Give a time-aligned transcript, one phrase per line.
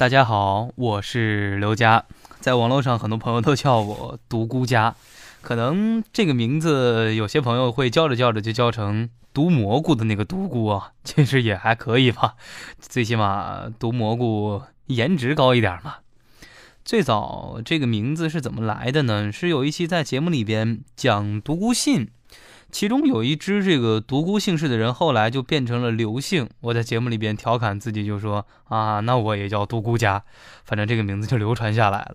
[0.00, 2.06] 大家好，我是刘佳，
[2.40, 4.94] 在网络上很多朋友都叫我独孤家，
[5.42, 12.36] 可能这个名字有些朋友会叫着叫着就叫成毒蘑菇的那个独孤啊，其实也还可以吧，
[12.78, 15.96] 最起码毒蘑菇颜值高一点嘛。
[16.82, 19.30] 最早这个名字是怎么来的呢？
[19.30, 22.08] 是有一期在节目里边讲独孤信。
[22.70, 26.48] 其中有一只这个独孤姓氏的人，后来就变成了刘姓。
[26.60, 30.22] 我在节目里边调侃自己，就说啊，那我也叫独孤家，
[30.64, 32.14] 反正这个名字就流传下来了。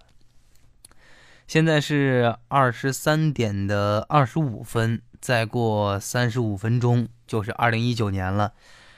[1.48, 8.54] 现在是二十三点的二十五分，再过三十五分钟就是二零一九年了。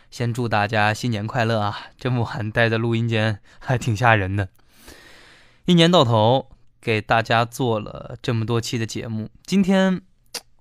[0.10, 1.78] 先祝大家新年快乐啊！
[1.98, 4.48] 这么晚待在录音间还挺吓人的。
[5.66, 10.07] 一年到头给大家做了这么多期的节目，今天。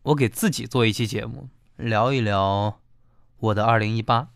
[0.06, 2.78] 我给自己做一期节目，聊一聊
[3.40, 4.28] 我的二零一八。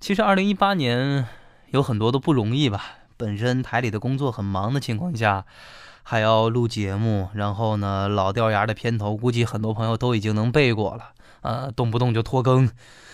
[0.00, 1.28] 其实二零一八年
[1.70, 2.84] 有很多的不容易吧。
[3.16, 5.44] 本身台里的工作很忙的情况下，
[6.02, 11.12] 还要录节目，然后呢，老掉牙的片头，估计很多朋友都已经能背过了。
[11.42, 12.68] 呃，动不动就拖更，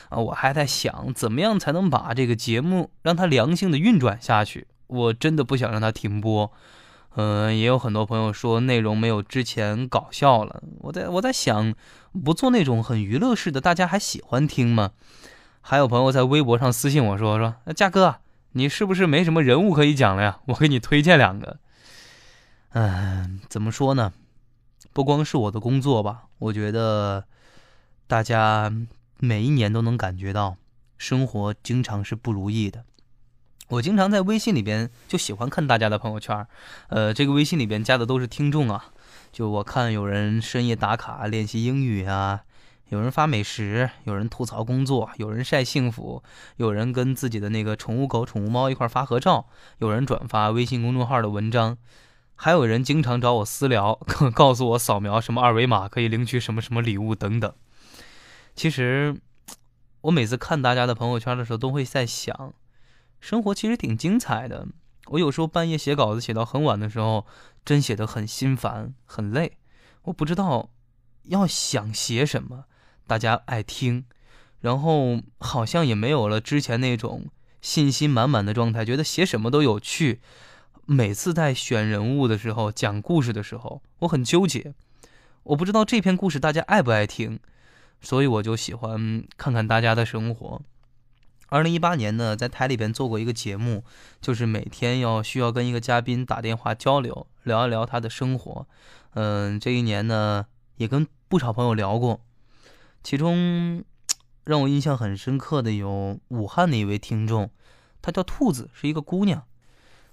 [0.09, 4.69] 啊，我还在想怎么样才能把这个节目让它良性的运转下去。
[4.87, 6.51] 我真的不想让它停播。
[7.21, 10.63] 嗯，也有很多朋友说内容没有之前搞笑了。
[10.83, 11.75] 我在我在想，
[12.25, 14.93] 不做那种很娱乐式的，大家还喜欢听吗？
[15.61, 18.21] 还有朋友在微博上私信我说说，那嘉哥，
[18.53, 20.39] 你是不是没什么人物可以讲了呀？
[20.47, 21.59] 我给你推荐两个。
[22.71, 24.13] 嗯，怎么说呢？
[24.93, 27.25] 不光是我的工作吧，我觉得
[28.07, 28.73] 大家
[29.19, 30.57] 每一年都能感觉到，
[30.97, 32.85] 生活经常是不如意的。
[33.69, 36.47] 我经常在微信里边就喜欢看大家的朋友圈，
[36.89, 38.87] 呃，这个微信里边加的都是听众啊。
[39.31, 42.45] 就我看有人深夜打卡练习英语啊，
[42.89, 46.23] 有人发美食，有人吐槽工作，有人晒幸福，
[46.57, 49.47] 有人跟自己的那个宠物狗、宠物猫一块发合照，
[49.79, 51.77] 有人转发微信公众号的文章，
[52.37, 54.01] 还有人经常找我私聊，
[54.35, 57.53] 告诉我扫描什么二维码可以领取什么什么礼物等等。
[58.57, 59.15] 其实，
[60.01, 62.55] 我每次看大家的朋友圈的时候，都会在想。
[63.21, 64.67] 生活其实挺精彩的。
[65.07, 67.27] 我有时候半夜写稿子写到很晚的时候，
[67.65, 69.59] 真写得很心烦、很累。
[70.03, 70.71] 我不知道
[71.25, 72.65] 要想写什么，
[73.07, 74.05] 大家爱听，
[74.61, 77.27] 然后好像也没有了之前那种
[77.61, 80.21] 信心满满的状态，觉得写什么都有趣。
[80.85, 84.75] 每次在选人物的时候、讲故事的时候，我很纠结。
[85.43, 87.41] 我不知道这篇故事大家爱不爱听，
[88.01, 90.63] 所以我就喜欢看看大家的生活。
[91.51, 93.83] 二零一八年呢，在台里边做过一个节目，
[94.21, 98.67] 就是每天要需要跟一个嘉宾打电话交流，聊一聊他的生活。
[99.15, 100.45] 嗯，这一年呢，
[100.77, 102.21] 也跟不少朋友聊过，
[103.03, 103.83] 其中
[104.45, 107.51] 让我印象很深刻的有武汉的一位听众，
[108.03, 109.43] 她叫兔子，是一个姑娘。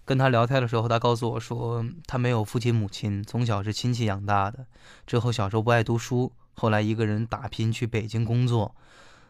[0.06, 4.66] 跟她聊天的时候，她告诉我说，她没有父亲母亲，从小是亲戚养大的。
[5.06, 8.74] 之后小时候不爱读书，后来一个人打拼去北京工作，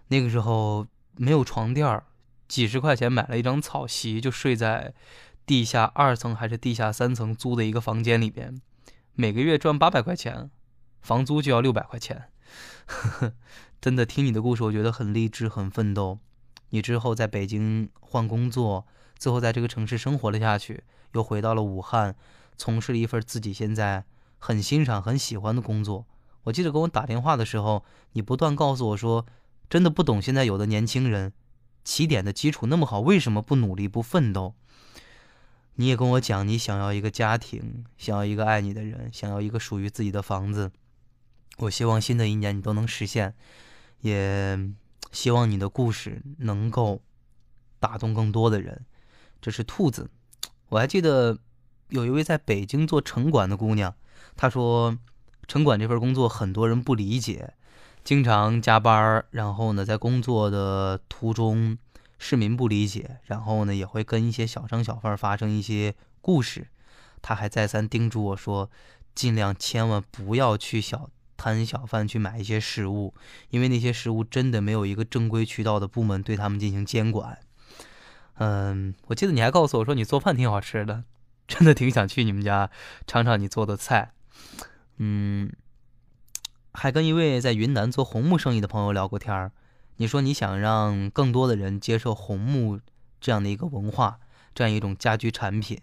[0.10, 0.86] 那个时候。
[1.18, 2.06] 没有床垫儿，
[2.48, 4.94] 几十块钱买了一张草席，就睡在
[5.46, 8.59] 地下二层还是地下三层租的一个房间里边，
[9.14, 10.50] 每个月赚八百块钱，
[11.02, 12.30] 房租就要六百块钱。
[13.80, 16.20] 真的听你的故事，我觉得很励志，很奋斗。
[16.70, 18.86] 你之后在北京换工作，
[19.18, 20.84] 最后在这个城市生活了下去，
[21.14, 22.16] 又回到了武汉，
[22.58, 24.06] 从事了一份自己现在
[24.40, 26.06] 很欣赏、很喜欢的工作。
[26.44, 29.25] 我记得跟我打电话的时候，你不断告诉我说。
[29.70, 31.34] 真的不懂现在有的年轻人，
[31.84, 34.56] 起点的基础那么好，为什么不努力不奋斗？
[35.76, 40.72] 你也跟我讲，你想要一个家庭，想要一个爱你的人，想要一个属于自己的房子。
[41.58, 43.34] 我希望新的一年你都能实现，
[44.02, 44.58] 也
[45.12, 47.02] 希望你的故事能够
[47.80, 48.86] 打动更多的人。
[49.42, 50.09] 这是兔子，
[50.70, 51.40] 我还记得
[51.90, 53.96] 有一位在北京做城管的姑娘，
[54.38, 54.98] 她说
[55.48, 57.55] 城管这份工作很多人不理解。
[58.06, 61.76] 经常加班然后呢，在工作的途中，
[62.20, 66.68] 市民不理解，然后呢，也会跟一些小商小贩发生一些故事。
[67.24, 68.69] 他还再三叮嘱我说，
[69.16, 73.16] 尽量千万不要去小摊小贩去买一些食物，
[73.50, 77.40] 因为那些食物真的没有一个正规渠道的部门对他们进行监管。
[78.36, 81.06] 嗯，我记得你还告诉我说你做饭挺好吃的，
[81.48, 82.69] 真的挺想去你们家
[83.08, 84.12] 尝尝你做的菜。
[84.98, 85.51] 嗯。
[86.75, 89.51] 还跟一位在云南做红木生意的朋友聊过天儿，
[89.98, 92.80] 你说你想让更多的人接受红木
[93.19, 94.19] 这样的一个文化，
[94.54, 95.80] 这样一种家居产品，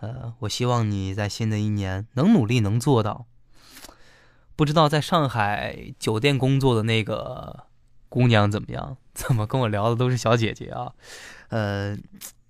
[0.00, 3.26] 呃，我希望你在新的一年能努力能做到。
[4.54, 7.66] 不知道在上海酒店工作的那个
[8.08, 8.96] 姑娘怎么样？
[9.12, 10.92] 怎么跟我聊的都是小姐姐啊？
[11.48, 11.96] 呃，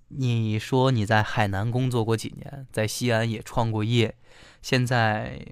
[0.09, 4.15] 你说你在海南工作过几年，在西安也创过业，
[4.61, 5.45] 现在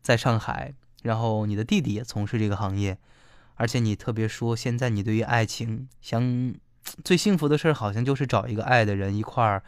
[0.00, 2.98] 在上海，然后你的弟弟也从事这个行业，
[3.54, 6.54] 而且你特别说现在你对于爱情想
[7.04, 9.62] 最幸福的事儿，好像就是找一个爱的人一块儿，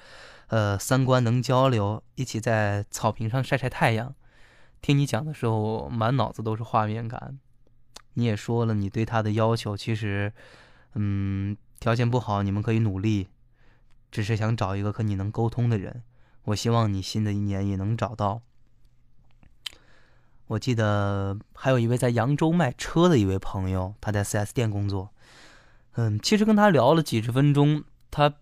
[0.49, 4.15] 呃，三观能交流，一起在草坪上晒晒太阳。
[4.83, 7.39] 听你讲的时候，满脑子都是画面感。
[8.15, 10.33] 你也说了，你对他的要求其实，
[10.95, 13.29] 嗯，条件不好，你们可以努力，
[14.11, 16.03] 只是想找一个和你能沟通的人。
[16.45, 18.43] 我希望你新的一年也能找到。
[20.47, 25.11] 我记得还有一位在扬州卖车的一位朋友，他在 4S 店工作。
[25.93, 28.35] 嗯，其实跟他聊了几十分钟，他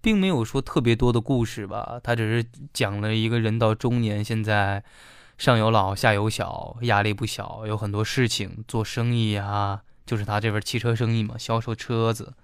[0.00, 4.84] 并没有说特别多的故事吧，他只是讲了一个人到中年，现在。
[5.38, 12.34] 上有老下有小，压力不小，有很多事情做生意啊，就是他这份汽车生意嘛，销售车子。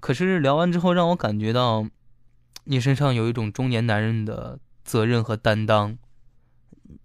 [0.00, 1.86] 可是聊完之后，让我感觉到
[2.64, 5.96] 你身上有一种中年男人的责任和担当，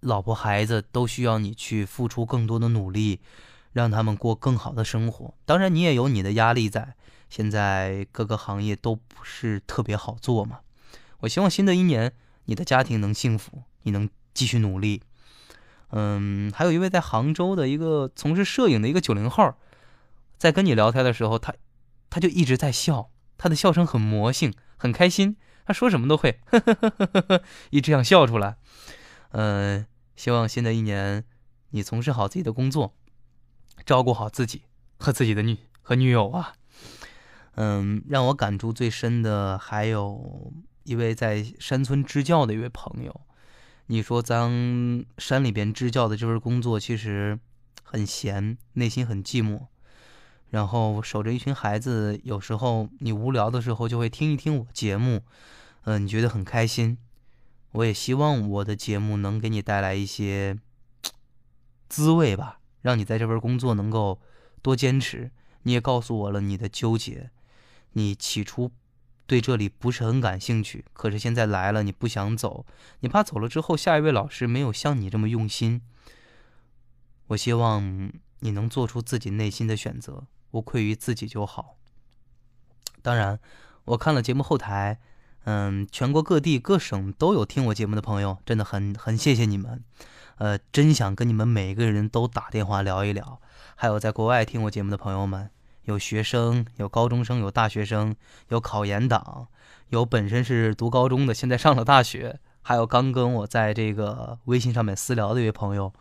[0.02, 3.22] 老婆孩子都需要你去付出更多的努力，
[3.74, 5.34] 让他们过更好的生活。
[5.46, 6.96] 当然，你也有你的压力在，
[7.30, 10.60] 现在各个行业都不是特别好做嘛。
[11.20, 12.14] 我希望新的一年
[12.46, 14.10] 你的家庭能幸福，你能。
[14.36, 15.02] 继续努力，
[15.92, 19.54] 嗯，还有一位在杭州的一个从事摄影的一个九零后，
[20.38, 21.54] 在跟你聊天的时候，他
[22.10, 28.58] 他就一直在笑，他的笑声很魔性，很开心，他说什么都会呵呵呵呵呵一直想笑出来。
[29.38, 29.86] 嗯，
[30.16, 31.26] 希望新的一年
[31.72, 32.94] 你从事好自己的工作，
[33.86, 34.62] 照顾好自己
[34.98, 36.54] 和自己的女和女友啊。
[37.56, 40.54] 嗯，让我感触最深的还有
[40.84, 43.22] 一位在山村支教的一位朋友。
[43.88, 47.38] 你说咱山里边支教的这份工作其实
[47.84, 49.68] 很闲，内心很寂寞，
[50.50, 55.24] 然后守着一群孩子，有时候你无聊的时候就会听一听我节目，
[55.84, 56.98] 嗯，你觉得很开心。
[57.76, 60.58] 我也希望我的节目能给你带来一些
[61.90, 64.22] 滋味吧，让你在这份工作能够
[64.62, 65.32] 多坚持。
[65.64, 67.32] 你也告诉我了你的纠结，
[67.94, 68.72] 你起初。
[69.28, 72.66] 对这里不是很感兴趣，可是现在来了，你不想走，
[73.00, 75.82] 你怕走了之后下一位老师没有像你这么用心。
[77.28, 78.12] 我希望
[78.42, 81.76] 你能做出自己内心的选择，无愧于自己就好。
[83.02, 83.40] 当然，
[83.86, 85.00] 我看了节目后台，
[85.46, 89.84] 嗯，全国各地各省都有听我节目的朋友，真的很很谢谢你们，
[90.38, 93.40] 呃，真想跟你们每个人都打电话聊一聊。
[93.76, 95.50] 还有在国外听我节目的朋友们。
[95.86, 98.16] 有学生，有高中生，有大学生，
[98.50, 99.48] 有考研党，
[99.90, 105.94] 有本身是读高中的，现在上了大学，还有刚跟我在这个微信上面私聊的一位朋友，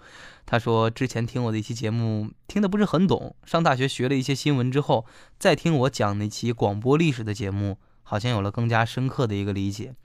[0.47, 5.05] 他说之前听我的一期节目听得不是很懂，上大学学了一些新闻之后，
[5.39, 9.97] 再听我讲那期广播历史的节目，好像有了更加深刻的一个理解。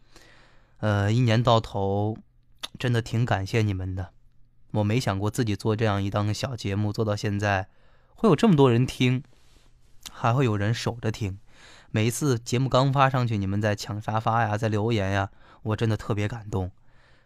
[0.79, 2.17] 呃，一年到头，
[2.79, 4.13] 真的挺感谢你们的，
[4.71, 7.69] 我没想过自己做这样一档小节目做到现在，
[8.15, 9.23] 会有这么多人听。
[10.11, 11.39] 还会有人守着听，
[11.91, 15.29] 每一次节目刚发上去，你们在抢沙发呀，在留言呀，
[15.61, 16.71] 我真的特别感动。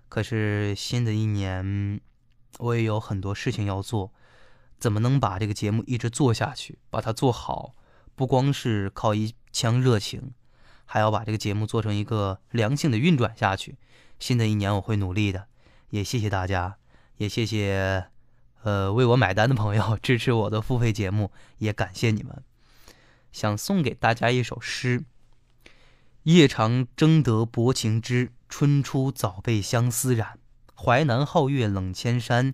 [0.09, 2.01] 可是新的一年，
[2.57, 4.11] 我也有很多事情要做，
[4.79, 7.73] 怎么能把这个节目一直做下去，把它做好？
[8.15, 10.33] 不光是靠一腔热情，
[10.85, 13.77] 还要把这个节目做成一个良性的运转下去。
[14.19, 15.47] 新的一年我会努力的，
[15.89, 16.77] 也谢谢大家，
[17.17, 18.05] 也谢谢
[18.63, 22.43] 呃为我买单的朋友， 支持我的付费节目，也感谢你们。
[23.31, 25.03] 想送给大家一首诗：
[26.23, 30.39] 夜长争得薄情知，春初早被相思染。
[30.75, 32.53] 淮南皓月冷千山，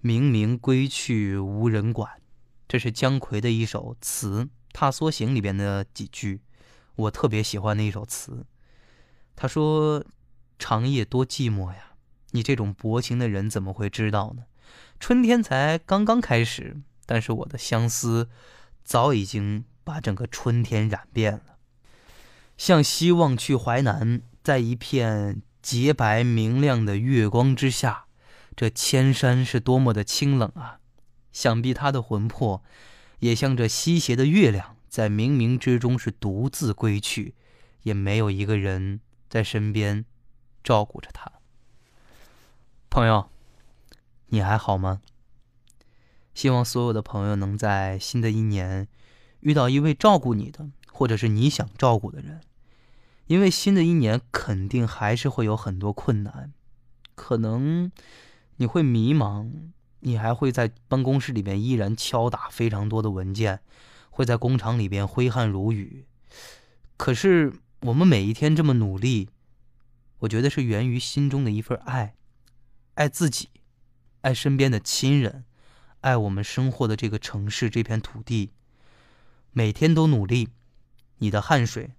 [0.00, 2.20] 明明归去无人管。
[2.68, 6.40] 这是姜夔的一首词，《踏梭行》里边的几句，
[6.96, 8.46] 我特别喜欢的一首词。
[9.36, 10.04] 他说
[10.58, 11.96] ：“长夜多寂寞呀，
[12.30, 14.44] 你这种薄情的人怎么会知道呢？
[14.98, 18.28] 春天才刚刚开始，但是我的相思
[18.82, 21.58] 早已经。”把整个春天染遍了，
[22.56, 28.06] 向西望去淮南，在一片洁白明亮的月光之下，
[28.56, 30.80] 这千山是多么的清冷啊！
[31.32, 32.64] 想必他的魂魄，
[33.18, 37.34] 也像这西斜的月亮，在冥冥之中是独自归去，
[37.82, 40.04] 也没有一个人在身边
[40.62, 41.32] 照顾着他。
[42.88, 43.28] 朋友，
[44.28, 45.02] 你还好吗？
[46.32, 48.86] 希望所有的朋友能在新的一年。
[49.40, 52.40] 遇到一位照顾你的，或者是你想照顾的人，
[53.26, 56.52] 因为新的一年肯定还是会有很多困难，
[57.16, 57.90] 可能
[58.58, 59.50] 你会迷茫，
[59.98, 63.58] 你还会在办公室里面依然敲打非常多的文件，
[64.14, 66.06] 会在工厂里边挥汗如雨。
[66.96, 69.28] 可是我们每一天这么努力，
[70.20, 72.14] 我觉得是源于心中的一份爱，
[72.94, 73.48] 爱自己，
[74.20, 75.44] 爱身边的亲人，
[76.02, 78.52] 爱我们生活的这个城市这片土地。
[79.50, 80.50] 每天都努力，
[81.18, 81.90] 你的汗水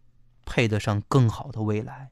[0.45, 2.11] 配得上更好的未来。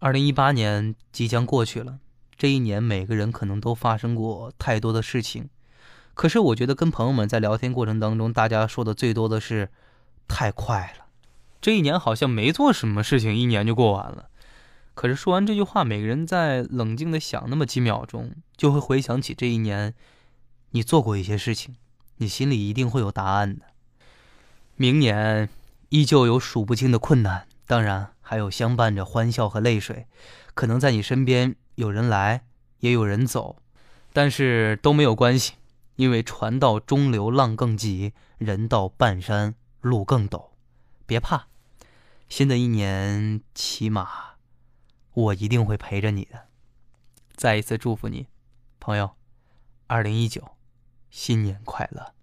[0.00, 2.00] 二零一八年即将过去了，
[2.36, 5.48] 这一年每个人可能都发生过太多的事情，
[6.16, 9.68] 可是我觉得跟朋友们在聊天过程当中，大家说的最多的是
[10.26, 11.04] 太快了。
[11.60, 14.30] 这一年好像没做什么事情，一年就过完了。
[14.94, 19.92] 可是说完这句话，每个人在冷静的想那么几秒钟，就会回想起这一年，
[20.70, 21.76] 你做过一些事情，
[22.16, 23.66] 你心里一定会有答案的。
[24.76, 25.50] 明年
[25.90, 30.06] 依旧有数不清的困难，当然还有相伴着欢笑和泪水。
[30.54, 32.46] 可能在你身边有人来，
[32.80, 33.56] 也有人走，
[34.14, 35.52] 但是都没有关系，
[35.96, 40.50] 因为船到中流浪更急，人到半山路更陡。
[41.06, 41.48] 别怕，
[42.28, 44.36] 新的一年起码
[45.12, 46.46] 我一定会陪着你的。
[47.34, 48.26] 再一次祝福你，
[48.80, 49.16] 朋友，
[49.86, 50.56] 二零一九，
[51.10, 52.15] 新年快乐！